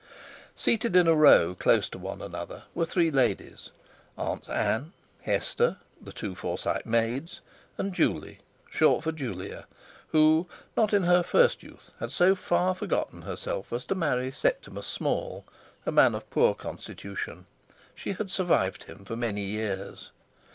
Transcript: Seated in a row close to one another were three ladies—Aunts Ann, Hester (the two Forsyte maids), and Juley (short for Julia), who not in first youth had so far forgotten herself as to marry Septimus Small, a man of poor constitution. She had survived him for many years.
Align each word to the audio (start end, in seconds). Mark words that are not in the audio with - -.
Seated 0.55 0.95
in 0.95 1.05
a 1.05 1.13
row 1.13 1.53
close 1.53 1.87
to 1.89 1.99
one 1.99 2.23
another 2.23 2.63
were 2.73 2.87
three 2.87 3.11
ladies—Aunts 3.11 4.49
Ann, 4.49 4.93
Hester 5.21 5.77
(the 6.01 6.11
two 6.11 6.33
Forsyte 6.33 6.87
maids), 6.87 7.39
and 7.77 7.93
Juley 7.93 8.39
(short 8.67 9.03
for 9.03 9.11
Julia), 9.11 9.67
who 10.07 10.47
not 10.75 10.91
in 10.91 11.05
first 11.21 11.61
youth 11.61 11.91
had 11.99 12.11
so 12.11 12.33
far 12.33 12.73
forgotten 12.73 13.21
herself 13.21 13.71
as 13.71 13.85
to 13.85 13.93
marry 13.93 14.31
Septimus 14.31 14.87
Small, 14.87 15.45
a 15.85 15.91
man 15.91 16.15
of 16.15 16.27
poor 16.31 16.55
constitution. 16.55 17.45
She 17.93 18.13
had 18.13 18.31
survived 18.31 18.85
him 18.85 19.05
for 19.05 19.15
many 19.15 19.43
years. 19.43 20.09